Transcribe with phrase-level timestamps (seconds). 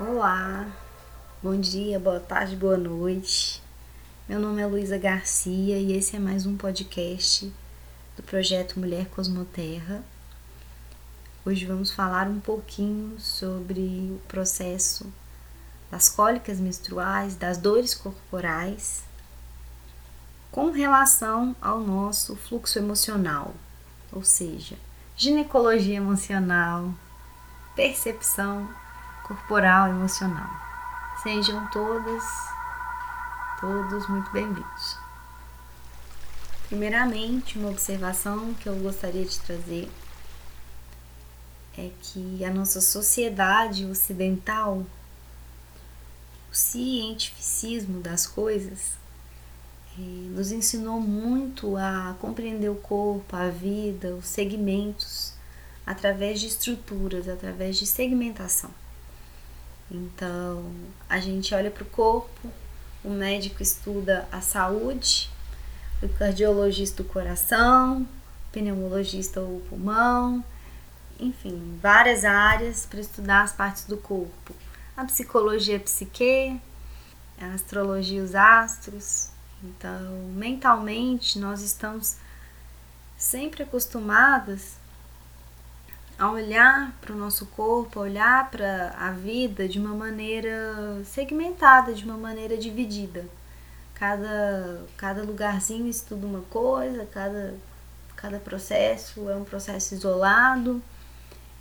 [0.00, 0.64] Olá,
[1.42, 3.60] bom dia, boa tarde, boa noite.
[4.28, 7.52] Meu nome é Luísa Garcia e esse é mais um podcast
[8.16, 10.04] do projeto Mulher Cosmoterra.
[11.44, 13.80] Hoje vamos falar um pouquinho sobre
[14.12, 15.12] o processo
[15.90, 19.02] das cólicas menstruais, das dores corporais,
[20.52, 23.52] com relação ao nosso fluxo emocional,
[24.12, 24.76] ou seja,
[25.16, 26.94] ginecologia emocional,
[27.74, 28.68] percepção
[29.28, 30.48] corporal, emocional.
[31.22, 32.24] Sejam todas,
[33.60, 34.96] todos muito bem-vindos.
[36.68, 39.90] Primeiramente, uma observação que eu gostaria de trazer
[41.76, 44.86] é que a nossa sociedade ocidental,
[46.50, 48.96] o cientificismo das coisas,
[49.98, 55.34] eh, nos ensinou muito a compreender o corpo, a vida, os segmentos,
[55.84, 58.70] através de estruturas, através de segmentação.
[59.90, 60.70] Então,
[61.08, 62.50] a gente olha para o corpo,
[63.02, 65.30] o médico estuda a saúde,
[66.02, 70.44] o cardiologista o coração, o pneumologista o pulmão,
[71.18, 74.54] enfim, várias áreas para estudar as partes do corpo.
[74.96, 76.60] A psicologia a psique,
[77.40, 79.30] a astrologia os astros.
[79.62, 82.16] Então, mentalmente, nós estamos
[83.16, 84.77] sempre acostumadas
[86.18, 91.94] a olhar para o nosso corpo, a olhar para a vida de uma maneira segmentada,
[91.94, 93.24] de uma maneira dividida.
[93.94, 97.54] Cada, cada lugarzinho estuda uma coisa, cada,
[98.16, 100.82] cada processo é um processo isolado.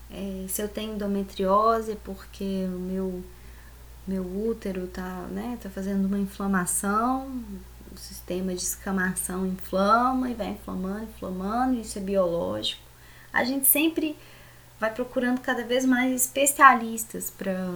[0.10, 3.24] É, se eu tenho endometriose é porque o meu,
[4.08, 7.44] meu útero está né, tá fazendo uma inflamação,
[7.92, 12.82] o sistema de escamação inflama e vai inflamando, inflamando, isso é biológico.
[13.34, 14.18] A gente sempre
[14.80, 17.76] vai procurando cada vez mais especialistas para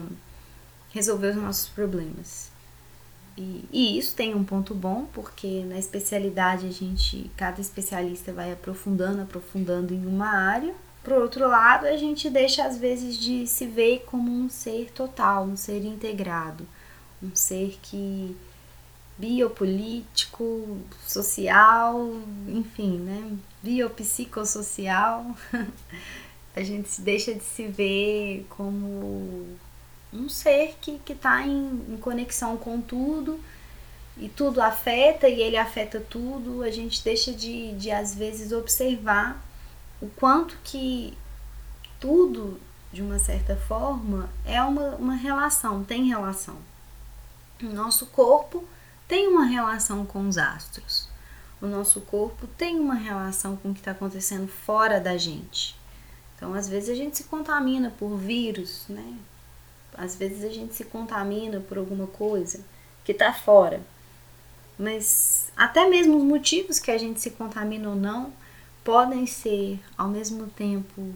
[0.92, 2.52] resolver os nossos problemas.
[3.38, 8.52] E, e, isso tem um ponto bom, porque na especialidade a gente, cada especialista vai
[8.52, 10.73] aprofundando, aprofundando em uma área.
[11.04, 15.45] Por outro lado, a gente deixa às vezes de se ver como um ser total,
[15.45, 16.67] um ser integrado,
[17.23, 18.36] um ser que
[19.17, 22.11] biopolítico, social,
[22.48, 23.38] enfim, né?
[23.64, 25.36] Biopsicossocial.
[26.56, 29.48] a gente deixa de se ver como
[30.14, 33.39] um ser que está em, em conexão com tudo
[34.17, 39.42] e tudo afeta e ele afeta tudo, a gente deixa de, de às vezes observar
[40.02, 41.17] o quanto que
[42.00, 42.60] tudo,
[42.92, 46.58] de uma certa forma, é uma, uma relação, tem relação.
[47.61, 48.66] O nosso corpo
[49.08, 51.08] tem uma relação com os astros.
[51.61, 55.80] O nosso corpo tem uma relação com o que está acontecendo fora da gente.
[56.42, 59.14] Então, às vezes a gente se contamina por vírus, né?
[59.96, 62.62] Às vezes a gente se contamina por alguma coisa
[63.06, 63.80] que está fora.
[64.76, 68.34] Mas até mesmo os motivos que a gente se contamina ou não
[68.84, 71.14] podem ser ao mesmo tempo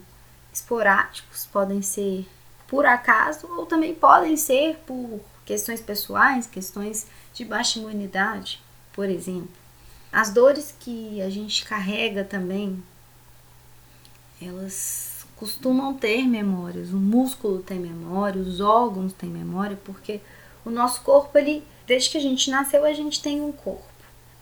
[0.52, 2.24] esporádicos, podem ser
[2.68, 8.62] por acaso ou também podem ser por questões pessoais, questões de baixa imunidade,
[8.92, 9.50] por exemplo.
[10.12, 12.80] As dores que a gente carrega também,
[14.40, 16.90] elas costumam ter memórias.
[16.90, 20.20] O músculo tem memória, os órgãos têm memória, porque
[20.64, 23.84] o nosso corpo, ele, desde que a gente nasceu, a gente tem um corpo.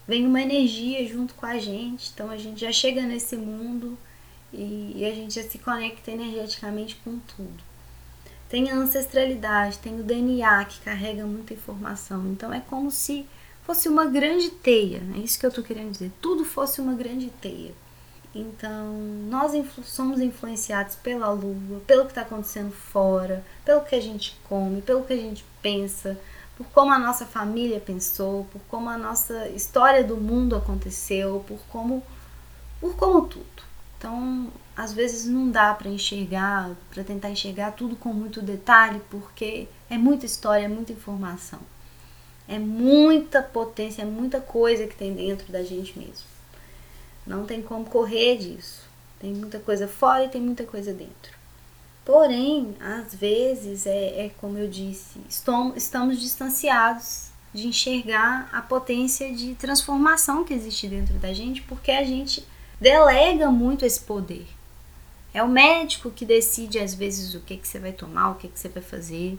[0.07, 3.99] Vem uma energia junto com a gente, então a gente já chega nesse mundo
[4.53, 7.65] e, e a gente já se conecta energeticamente com tudo.
[8.49, 12.27] Tem a ancestralidade, tem o DNA que carrega muita informação.
[12.29, 13.27] Então é como se
[13.63, 16.13] fosse uma grande teia, é isso que eu estou querendo dizer.
[16.21, 17.73] Tudo fosse uma grande teia.
[18.35, 18.93] Então,
[19.29, 24.37] nós influ somos influenciados pela lua, pelo que está acontecendo fora, pelo que a gente
[24.49, 26.19] come, pelo que a gente pensa,
[26.57, 31.61] por como a nossa família pensou, por como a nossa história do mundo aconteceu, por
[31.69, 32.03] como,
[32.81, 33.45] por como tudo.
[33.99, 39.69] Então, às vezes não dá para enxergar, para tentar enxergar tudo com muito detalhe, porque
[39.89, 41.61] é muita história, é muita informação.
[42.47, 46.34] É muita potência, é muita coisa que tem dentro da gente mesmo.
[47.27, 48.83] Não tem como correr disso.
[49.19, 51.33] Tem muita coisa fora e tem muita coisa dentro.
[52.05, 59.33] Porém, às vezes, é, é como eu disse, estamos, estamos distanciados de enxergar a potência
[59.33, 62.47] de transformação que existe dentro da gente, porque a gente
[62.79, 64.47] delega muito esse poder.
[65.33, 68.49] É o médico que decide, às vezes, o que, que você vai tomar, o que,
[68.49, 69.39] que você vai fazer.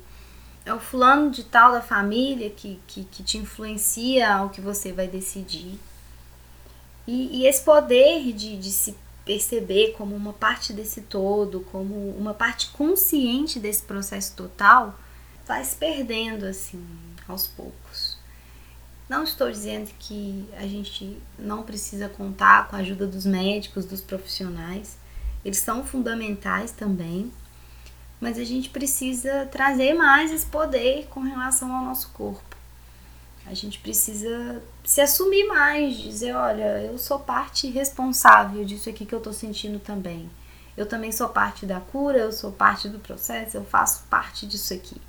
[0.65, 4.91] É o fulano de tal da família que, que, que te influencia ao que você
[4.91, 5.79] vai decidir.
[7.07, 12.33] E, e esse poder de, de se perceber como uma parte desse todo, como uma
[12.33, 14.97] parte consciente desse processo total,
[15.47, 16.83] vai se perdendo assim
[17.27, 18.17] aos poucos.
[19.07, 24.01] Não estou dizendo que a gente não precisa contar com a ajuda dos médicos, dos
[24.01, 24.97] profissionais.
[25.43, 27.31] Eles são fundamentais também,
[28.19, 32.54] mas a gente precisa trazer mais esse poder com relação ao nosso corpo.
[33.45, 39.13] A gente precisa se assumir mais, dizer, olha, eu sou parte responsável disso aqui que
[39.13, 40.29] eu tô sentindo também.
[40.75, 44.73] Eu também sou parte da cura, eu sou parte do processo, eu faço parte disso
[44.73, 44.99] aqui.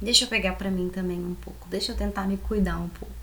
[0.00, 3.14] Deixa eu pegar para mim também um pouco, deixa eu tentar me cuidar um pouco.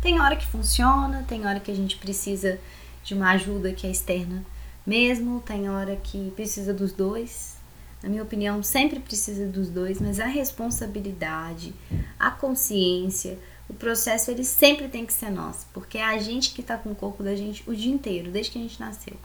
[0.00, 2.58] Tem hora que funciona, tem hora que a gente precisa
[3.02, 4.44] de uma ajuda que é externa
[4.86, 7.59] mesmo, tem hora que precisa dos dois.
[8.02, 11.74] Na minha opinião, sempre precisa dos dois, mas a responsabilidade,
[12.18, 13.38] a consciência,
[13.68, 16.90] o processo ele sempre tem que ser nosso, porque é a gente que está com
[16.90, 19.16] o corpo da gente o dia inteiro, desde que a gente nasceu.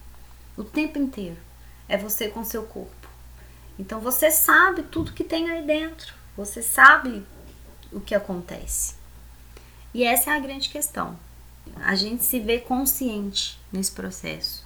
[0.57, 1.37] O tempo inteiro.
[1.87, 3.07] É você com seu corpo.
[3.77, 6.13] Então você sabe tudo que tem aí dentro.
[6.35, 7.25] Você sabe
[7.91, 8.95] o que acontece.
[9.93, 11.17] E essa é a grande questão.
[11.77, 14.65] A gente se vê consciente nesse processo.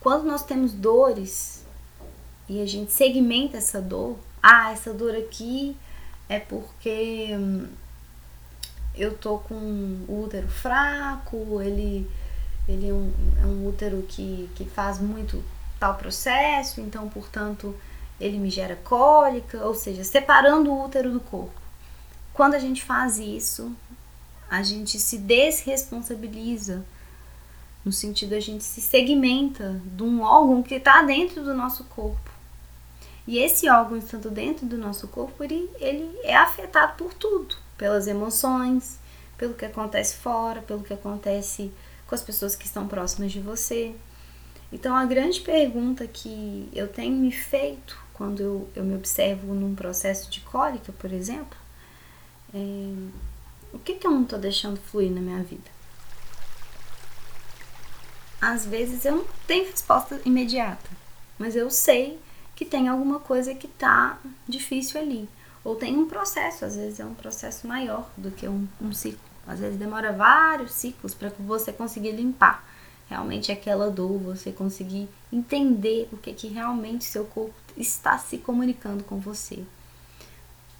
[0.00, 1.59] Quando nós temos dores
[2.50, 5.76] e a gente segmenta essa dor, ah, essa dor aqui
[6.28, 7.68] é porque hum,
[8.92, 12.10] eu tô com o útero fraco, ele,
[12.68, 15.40] ele é, um, é um útero que, que faz muito
[15.78, 17.72] tal processo, então, portanto,
[18.18, 21.54] ele me gera cólica, ou seja, separando o útero do corpo.
[22.34, 23.72] Quando a gente faz isso,
[24.50, 26.84] a gente se desresponsabiliza
[27.84, 32.39] no sentido a gente se segmenta de um órgão que está dentro do nosso corpo.
[33.26, 38.06] E esse órgão estando dentro do nosso corpo, ele, ele é afetado por tudo, pelas
[38.06, 38.98] emoções,
[39.36, 41.72] pelo que acontece fora, pelo que acontece
[42.06, 43.94] com as pessoas que estão próximas de você.
[44.72, 49.74] Então a grande pergunta que eu tenho me feito quando eu, eu me observo num
[49.74, 51.58] processo de cólica, por exemplo,
[52.54, 52.58] é,
[53.72, 55.80] o que, que eu não estou deixando fluir na minha vida?
[58.40, 60.88] às vezes eu não tenho resposta imediata,
[61.38, 62.18] mas eu sei
[62.60, 65.26] que tem alguma coisa que tá difícil ali.
[65.64, 69.18] Ou tem um processo, às vezes é um processo maior do que um, um ciclo.
[69.46, 72.62] Às vezes demora vários ciclos para você conseguir limpar
[73.08, 79.04] realmente aquela dor, você conseguir entender o que, que realmente seu corpo está se comunicando
[79.04, 79.64] com você.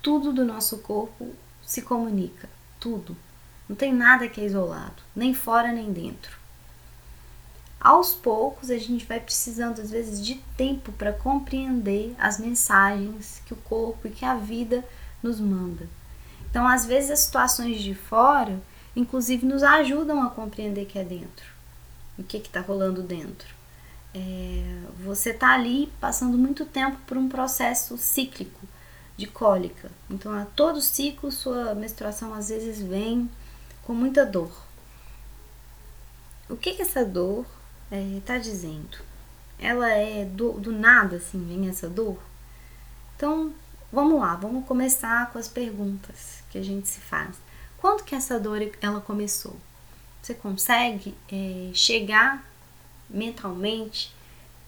[0.02, 1.30] Tudo do nosso corpo
[1.62, 2.46] se comunica,
[2.78, 3.16] tudo.
[3.66, 6.39] Não tem nada que é isolado, nem fora nem dentro
[7.80, 13.54] aos poucos a gente vai precisando às vezes de tempo para compreender as mensagens que
[13.54, 14.84] o corpo e que a vida
[15.22, 15.88] nos manda.
[16.50, 18.60] Então, às vezes as situações de fora,
[18.94, 21.46] inclusive, nos ajudam a compreender que é dentro,
[22.18, 23.48] o que está rolando dentro.
[24.12, 28.66] É, você está ali passando muito tempo por um processo cíclico
[29.16, 29.90] de cólica.
[30.10, 33.30] Então, a todo ciclo, sua menstruação às vezes vem
[33.84, 34.50] com muita dor.
[36.48, 37.46] O que, que essa dor
[37.90, 38.98] é, tá dizendo?
[39.58, 42.18] Ela é do, do nada, assim, vem essa dor?
[43.16, 43.52] Então,
[43.92, 47.36] vamos lá, vamos começar com as perguntas que a gente se faz.
[47.76, 49.56] Quando que essa dor ela começou?
[50.22, 52.46] Você consegue é, chegar
[53.08, 54.14] mentalmente,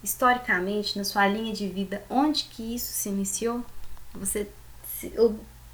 [0.02, 3.64] historicamente, na sua linha de vida, onde que isso se iniciou?
[4.14, 4.50] Você,
[4.98, 5.12] se,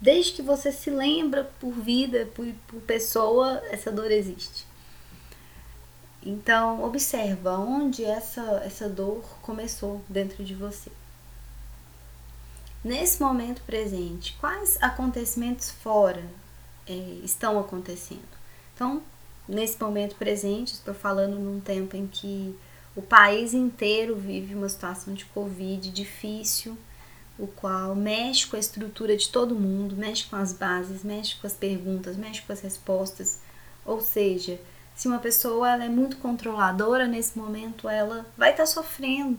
[0.01, 4.68] desde que você se lembra por vida, por, por pessoa, essa dor existe.
[6.31, 10.93] Então, observa onde essa, essa dor começou dentro de você.
[12.85, 16.23] Nesse momento presente, quais acontecimentos fora
[16.87, 16.93] é,
[17.25, 18.29] estão acontecendo?
[18.75, 19.03] Então,
[19.49, 22.55] nesse momento presente, estou falando num tempo em que
[22.95, 26.77] o país inteiro vive uma situação de Covid difícil,
[27.39, 31.47] o qual mexe com a estrutura de todo mundo, mexe com as bases, mexe com
[31.47, 33.39] as perguntas, mexe com as respostas.
[33.83, 34.61] Ou seja,
[34.99, 39.39] se uma pessoa ela é muito controladora nesse momento, ela vai estar tá sofrendo.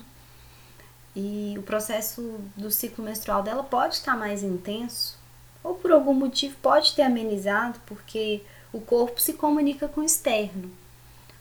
[1.13, 5.19] E o processo do ciclo menstrual dela pode estar mais intenso,
[5.61, 10.71] ou por algum motivo pode ter amenizado, porque o corpo se comunica com o externo.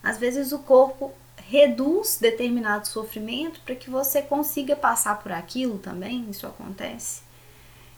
[0.03, 6.29] Às vezes o corpo reduz determinado sofrimento para que você consiga passar por aquilo também,
[6.29, 7.21] isso acontece.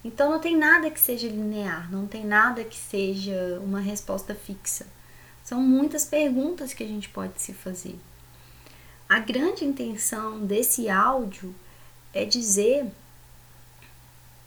[0.05, 4.85] Então não tem nada que seja linear, não tem nada que seja uma resposta fixa.
[5.51, 7.99] São muitas perguntas que a gente pode se fazer.
[9.09, 11.53] A grande intenção desse áudio
[12.13, 12.89] é dizer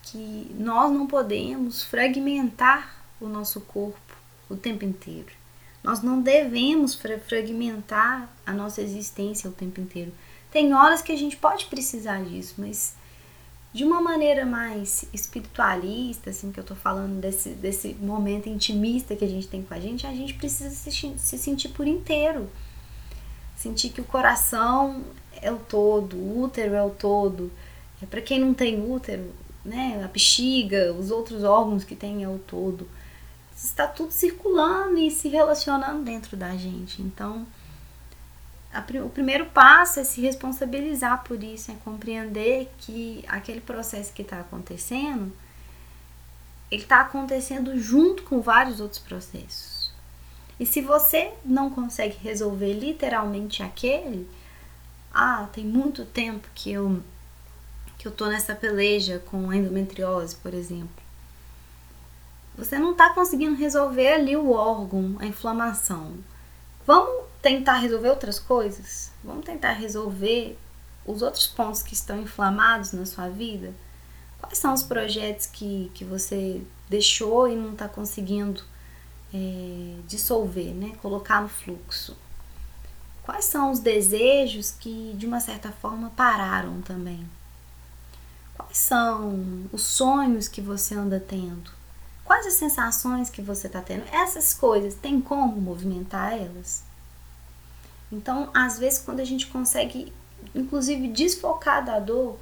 [0.02, 4.16] que nós não podemos fragmentar o nosso corpo
[4.48, 5.30] o tempo inteiro.
[5.82, 10.10] Nós não devemos fragmentar a nossa existência o tempo inteiro.
[10.50, 12.94] Tem horas que a gente pode precisar disso, mas
[13.74, 19.24] de uma maneira mais espiritualista, assim, que eu tô falando desse, desse momento intimista que
[19.24, 22.48] a gente tem com a gente, a gente precisa se, se sentir por inteiro.
[23.56, 25.02] Sentir que o coração
[25.42, 27.50] é o todo, o útero é o todo.
[28.00, 29.32] É para quem não tem útero,
[29.64, 32.88] né, a bexiga, os outros órgãos que tem é o todo.
[33.56, 37.02] Está tudo circulando e se relacionando dentro da gente.
[37.02, 37.44] Então,
[39.04, 44.40] o primeiro passo é se responsabilizar por isso, é compreender que aquele processo que está
[44.40, 45.32] acontecendo,
[46.70, 49.92] ele está acontecendo junto com vários outros processos.
[50.58, 54.28] E se você não consegue resolver literalmente aquele,
[55.12, 57.02] ah, tem muito tempo que eu
[57.96, 61.02] que eu tô nessa peleja com a endometriose, por exemplo.
[62.56, 66.12] Você não está conseguindo resolver ali o órgão, a inflamação.
[66.86, 69.10] Vamos tentar resolver outras coisas?
[69.22, 70.58] Vamos tentar resolver
[71.04, 73.74] os outros pontos que estão inflamados na sua vida?
[74.40, 78.64] Quais são os projetos que, que você deixou e não está conseguindo
[79.32, 80.96] é, dissolver, né?
[81.02, 82.16] colocar no fluxo?
[83.22, 87.28] Quais são os desejos que, de uma certa forma, pararam também?
[88.56, 91.70] Quais são os sonhos que você anda tendo?
[92.24, 94.04] Quais as sensações que você está tendo?
[94.10, 96.93] Essas coisas, tem como movimentar elas?
[98.14, 100.12] Então, às vezes, quando a gente consegue,
[100.54, 102.38] inclusive, desfocar da dor,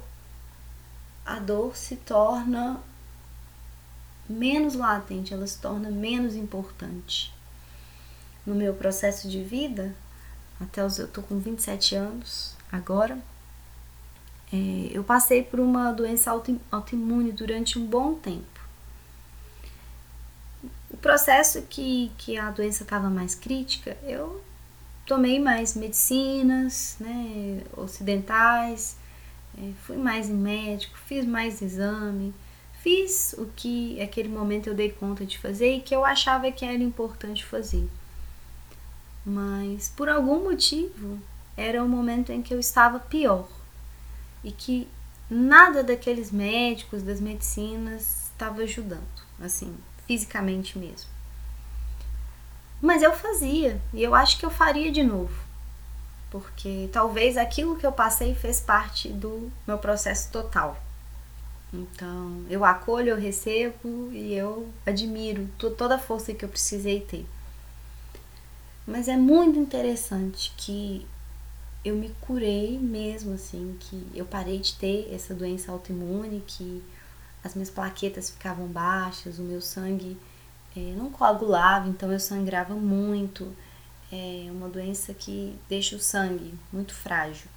[1.25, 2.79] a dor se torna
[4.29, 7.33] menos latente, ela se torna menos importante.
[8.45, 9.95] No meu processo de vida,
[10.61, 13.17] até os, eu tô com 27 anos agora,
[14.51, 18.45] é, eu passei por uma doença auto, autoimune durante um bom tempo.
[20.91, 24.43] O processo que, que a doença estava mais crítica, eu
[25.05, 28.97] tomei mais medicinas né, ocidentais,
[29.57, 32.33] é, fui mais em médico, fiz mais exame,
[32.81, 36.65] fiz o que aquele momento eu dei conta de fazer e que eu achava que
[36.65, 37.87] era importante fazer.
[39.25, 41.19] Mas por algum motivo
[41.55, 43.47] era o momento em que eu estava pior
[44.43, 44.87] e que
[45.29, 49.01] nada daqueles médicos, das medicinas estava ajudando,
[49.39, 51.12] assim, fisicamente mesmo.
[52.83, 55.33] Mas eu fazia e eu acho que eu faria de novo.
[56.29, 60.77] Porque talvez aquilo que eu passei fez parte do meu processo total.
[61.73, 67.25] Então, eu acolho, eu recebo e eu admiro toda a força que eu precisei ter.
[68.85, 71.07] Mas é muito interessante que
[71.85, 76.83] eu me curei mesmo, assim, que eu parei de ter essa doença autoimune, que
[77.41, 80.17] as minhas plaquetas ficavam baixas, o meu sangue
[80.75, 83.55] é, não coagulava, então eu sangrava muito.
[84.11, 87.47] É uma doença que deixa o sangue muito frágil.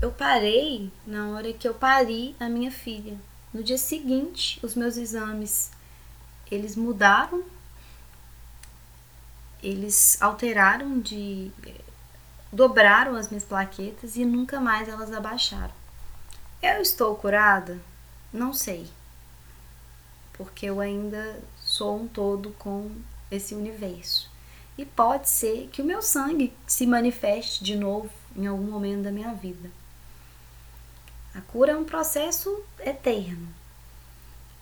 [0.00, 3.18] Eu parei na hora que eu pari a minha filha.
[3.52, 5.70] No dia seguinte, os meus exames
[6.50, 7.44] eles mudaram,
[9.62, 11.52] eles alteraram de
[12.52, 15.72] dobraram as minhas plaquetas e nunca mais elas abaixaram.
[16.62, 17.78] Eu estou curada?
[18.32, 18.88] Não sei
[20.40, 22.90] porque eu ainda sou um todo com
[23.30, 24.30] esse universo.
[24.78, 29.12] E pode ser que o meu sangue se manifeste de novo em algum momento da
[29.12, 29.70] minha vida.
[31.34, 33.48] A cura é um processo eterno.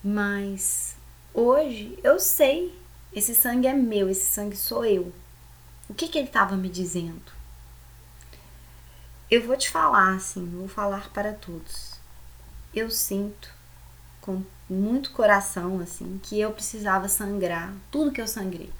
[0.03, 0.97] Mas
[1.33, 2.77] hoje eu sei,
[3.13, 5.13] esse sangue é meu, esse sangue sou eu.
[5.87, 7.31] O que, que ele estava me dizendo?
[9.31, 11.93] Eu vou te falar assim, vou falar para todos.
[12.73, 13.53] Eu sinto
[14.19, 18.71] com muito coração, assim, que eu precisava sangrar tudo que eu sangrei.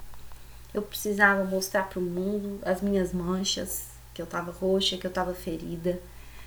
[0.72, 5.10] Eu precisava mostrar para o mundo as minhas manchas, que eu estava roxa, que eu
[5.10, 6.00] estava ferida.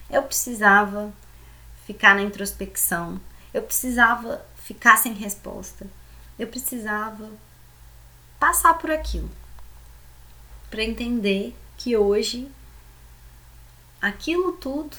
[0.10, 1.12] Eu precisava
[1.86, 3.20] ficar na introspecção.
[3.54, 5.86] Eu precisava ficar sem resposta.
[6.40, 7.30] Eu precisava
[8.40, 9.30] passar por aquilo
[10.70, 12.50] para entender que hoje
[14.02, 14.98] aquilo tudo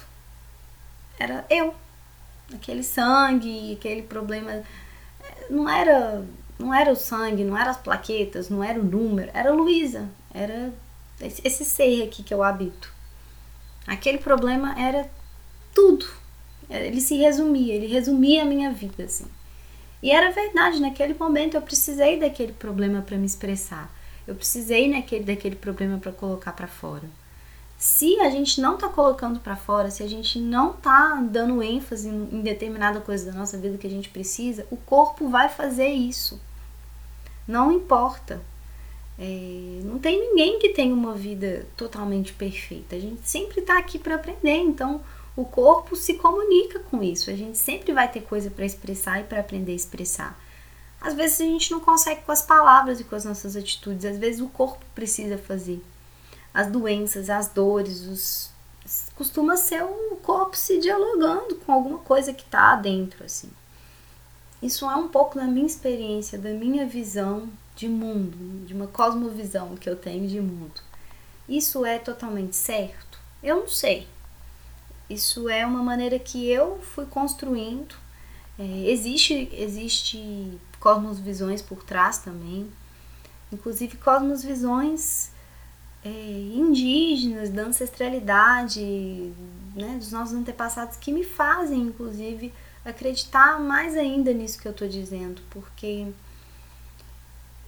[1.18, 1.74] era eu
[2.52, 4.62] aquele sangue, aquele problema.
[5.48, 6.24] Não era,
[6.58, 10.72] não era o sangue, não eram as plaquetas, não era o número, era Luísa, era
[11.20, 12.92] esse, ser aqui que eu habito.
[13.86, 15.08] Aquele problema era
[15.74, 16.06] tudo.
[16.68, 19.26] Ele se resumia, ele resumia a minha vida assim.
[20.02, 23.94] E era verdade, naquele momento eu precisei daquele problema para me expressar.
[24.26, 27.08] Eu precisei naquele, daquele problema para colocar para fora
[27.84, 32.08] se a gente não tá colocando para fora, se a gente não tá dando ênfase
[32.08, 36.40] em, determinada coisa da nossa vida que a gente precisa, o corpo vai fazer isso.
[37.46, 38.40] Não importa.
[39.18, 42.96] É, não tem ninguém que tenha uma vida totalmente perfeita.
[42.96, 44.56] A gente sempre tá aqui para aprender.
[44.56, 45.02] Então,
[45.36, 47.28] o corpo se comunica com isso.
[47.28, 50.40] A gente sempre vai ter coisa para expressar e para aprender a expressar.
[51.02, 54.16] Às vezes a gente não consegue com as palavras e com as nossas atitudes, às
[54.16, 55.82] vezes o corpo precisa fazer.
[56.54, 58.54] As doenças, as dores, os
[59.14, 63.50] costuma ser o corpo se dialogando com alguma coisa que está dentro assim.
[64.62, 69.74] Isso é um pouco da minha experiência, da minha visão de mundo, de uma cosmovisão
[69.76, 70.80] que eu tenho de mundo.
[71.48, 73.18] Isso é totalmente certo?
[73.42, 74.08] Eu não sei.
[75.08, 77.94] Isso é uma maneira que eu fui construindo.
[78.58, 82.70] É, existe existe cosmosvisões por trás também,
[83.52, 85.30] inclusive cosmosvisões
[86.04, 88.82] é, indígenas, da ancestralidade,
[89.74, 92.52] né, dos nossos antepassados, que me fazem, inclusive,
[92.84, 96.08] acreditar mais ainda nisso que eu estou dizendo, porque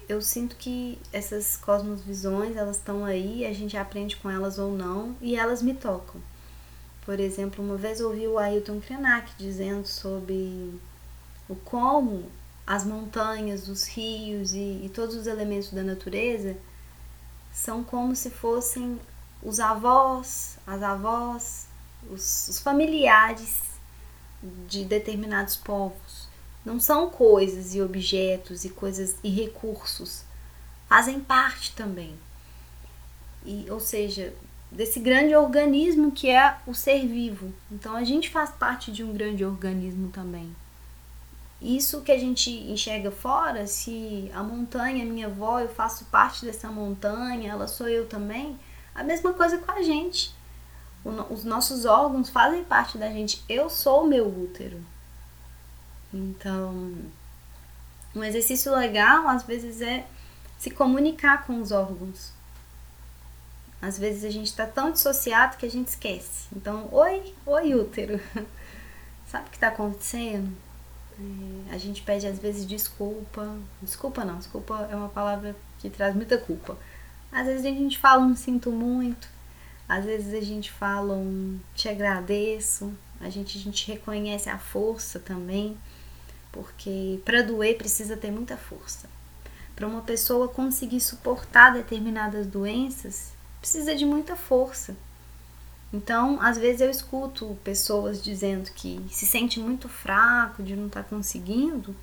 [0.08, 5.16] eu sinto que essas cosmosvisões, elas estão aí, a gente aprende com elas ou não,
[5.20, 6.20] e elas me tocam.
[7.04, 10.74] Por exemplo, uma vez ouvi o Ailton Krenak dizendo sobre
[11.48, 12.24] o como
[12.66, 16.56] as montanhas, os rios e, e todos os elementos da natureza
[17.56, 19.00] são como se fossem
[19.42, 21.66] os avós, as avós,
[22.10, 23.62] os, os familiares
[24.68, 26.28] de determinados povos.
[26.62, 30.22] Não são coisas e objetos e coisas e recursos.
[30.86, 32.14] Fazem parte também.
[33.42, 34.34] E, ou seja,
[34.70, 37.54] desse grande organismo que é o ser vivo.
[37.72, 40.54] Então a gente faz parte de um grande organismo também.
[41.60, 46.44] Isso que a gente enxerga fora, se a montanha é minha avó, eu faço parte
[46.44, 48.58] dessa montanha, ela sou eu também,
[48.94, 50.34] a mesma coisa com a gente.
[51.04, 53.42] O, os nossos órgãos fazem parte da gente.
[53.48, 54.82] Eu sou o meu útero.
[56.12, 56.94] Então,
[58.14, 60.06] um exercício legal às vezes é
[60.58, 62.32] se comunicar com os órgãos.
[63.80, 66.48] Às vezes a gente está tão dissociado que a gente esquece.
[66.54, 68.20] Então, oi, oi útero.
[69.26, 70.65] Sabe o que está acontecendo?
[71.18, 73.56] É, a gente pede às vezes desculpa.
[73.82, 76.76] Desculpa não, desculpa é uma palavra que traz muita culpa.
[77.32, 79.28] Às vezes a gente fala um sinto muito,
[79.88, 85.18] às vezes a gente fala um te agradeço, a gente, a gente reconhece a força
[85.18, 85.76] também,
[86.52, 89.08] porque para doer precisa ter muita força.
[89.74, 94.96] Para uma pessoa conseguir suportar determinadas doenças, precisa de muita força.
[95.92, 101.02] Então, às vezes eu escuto pessoas dizendo que se sente muito fraco, de não estar
[101.02, 101.94] tá conseguindo.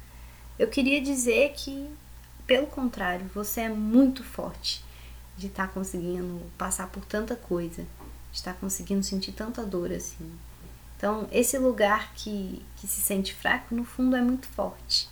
[0.57, 1.89] Eu queria dizer que,
[2.47, 4.83] pelo contrário, você é muito forte
[5.37, 7.83] de estar tá conseguindo passar por tanta coisa,
[8.31, 10.31] de estar tá conseguindo sentir tanta dor assim.
[10.97, 15.09] Então, esse lugar que, que se sente fraco, no fundo, é muito forte.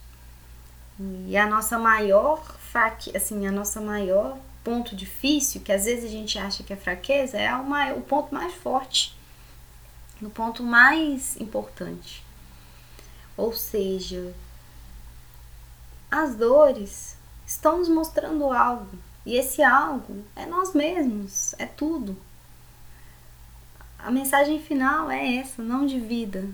[1.27, 2.41] E a nossa maior
[3.15, 7.37] assim, a nossa maior ponto difícil, que às vezes a gente acha que é fraqueza,
[7.37, 9.17] é uma, o ponto mais forte,
[10.21, 12.23] o ponto mais importante.
[13.35, 14.33] Ou seja,
[16.09, 22.17] as dores estão nos mostrando algo, e esse algo é nós mesmos, é tudo.
[23.97, 26.49] A mensagem final é essa, não de vida.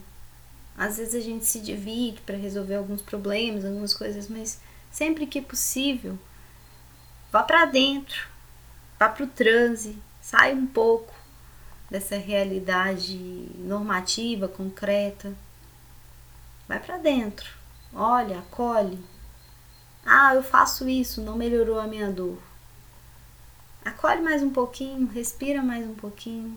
[0.78, 4.60] Às vezes a gente se divide para resolver alguns problemas, algumas coisas, mas
[4.92, 6.20] sempre que possível,
[7.30, 8.26] Vá para dentro,
[8.98, 11.14] vá para o transe, sai um pouco
[11.92, 13.18] dessa realidade
[13.58, 15.36] normativa, concreta.
[16.70, 17.50] Vai para dentro,
[17.94, 18.98] olha, acolhe.
[20.06, 22.38] Ah, eu faço isso, não melhorou a minha dor.
[23.84, 26.56] Acolhe mais um pouquinho, respira mais um pouquinho.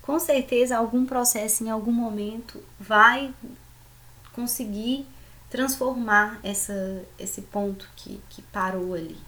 [0.00, 3.34] Com certeza, algum processo em algum momento vai
[4.32, 5.04] conseguir
[5.50, 9.27] transformar essa, esse ponto que, que parou ali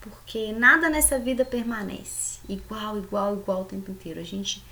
[0.00, 4.20] porque nada nessa vida permanece igual, igual, igual o tempo inteiro.
[4.20, 4.64] A gente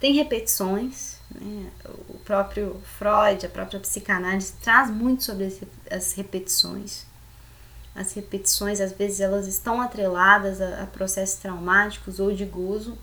[0.00, 1.70] tem repetições, né?
[2.08, 5.52] o próprio Freud, a própria psicanálise traz muito sobre
[5.90, 7.06] as repetições.
[7.94, 12.98] As repetições, às vezes, elas estão atreladas a, a processos traumáticos ou de gozo.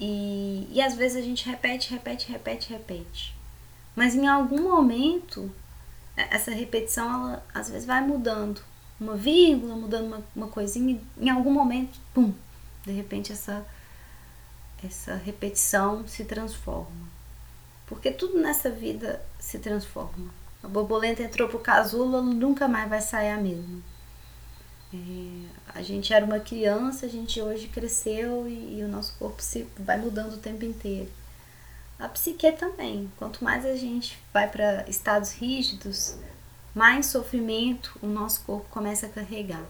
[0.00, 3.36] E, e às vezes a gente repete, repete, repete, repete.
[3.94, 5.54] Mas em algum momento,
[6.16, 8.60] essa repetição, ela às vezes vai mudando
[9.00, 12.32] uma vírgula, mudando uma, uma coisinha, em algum momento, pum,
[12.84, 13.66] de repente essa,
[14.84, 17.08] essa repetição se transforma.
[17.86, 20.32] Porque tudo nessa vida se transforma.
[20.62, 23.82] A borboleta entrou pro casulo, ela nunca mais vai sair a mesma.
[24.94, 29.42] É, a gente era uma criança, a gente hoje cresceu e, e, o nosso corpo
[29.42, 31.10] se vai mudando o tempo inteiro.
[31.98, 33.10] A psique também.
[33.18, 36.16] Quanto mais a gente vai para estados rígidos,
[36.74, 39.64] mais sofrimento o nosso corpo começa a carregar.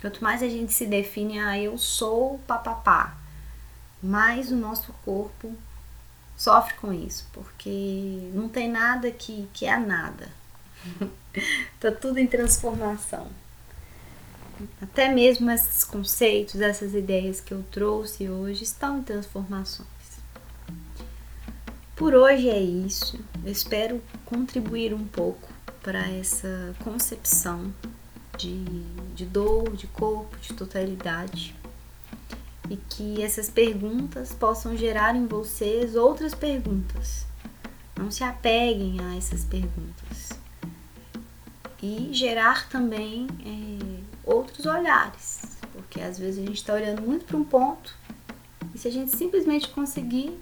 [0.00, 3.16] Quanto mais a gente se define, ah, eu sou papapá,
[4.02, 5.54] mais o nosso corpo
[6.36, 10.28] sofre com isso, porque não tem nada que, que é nada.
[11.80, 13.28] tá tudo em transformação.
[14.80, 19.88] Até mesmo esses conceitos, essas ideias que eu trouxe hoje estão em transformações.
[21.96, 23.18] Por hoje é isso.
[23.44, 25.53] Eu espero contribuir um pouco
[25.84, 27.72] para essa concepção
[28.38, 28.64] de,
[29.14, 31.54] de dor, de corpo, de totalidade.
[32.70, 37.26] E que essas perguntas possam gerar em vocês outras perguntas.
[37.96, 40.30] Não se apeguem a essas perguntas.
[41.82, 45.42] E gerar também é, outros olhares.
[45.70, 47.94] Porque às vezes a gente está olhando muito para um ponto
[48.74, 50.36] e se a gente simplesmente conseguir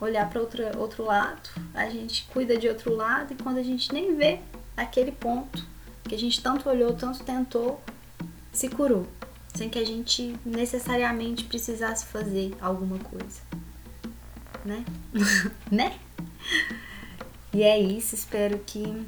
[0.00, 3.92] olhar para outro, outro lado, a gente cuida de outro lado e quando a gente
[3.92, 4.40] nem vê
[4.78, 5.66] aquele ponto
[6.04, 7.82] que a gente tanto olhou, tanto tentou,
[8.52, 9.06] se curou,
[9.54, 13.40] sem que a gente necessariamente precisasse fazer alguma coisa,
[14.64, 14.84] né?
[15.70, 15.98] né?
[17.52, 19.06] E é isso, espero que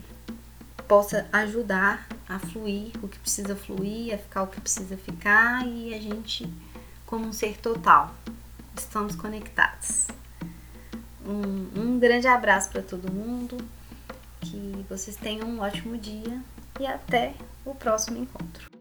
[0.88, 5.94] possa ajudar a fluir o que precisa fluir, a ficar o que precisa ficar e
[5.94, 6.52] a gente,
[7.06, 8.14] como um ser total,
[8.76, 10.08] estamos conectados.
[11.24, 13.56] Um, um grande abraço para todo mundo,
[14.40, 16.42] que vocês tenham um ótimo dia
[16.78, 18.79] e até o próximo encontro.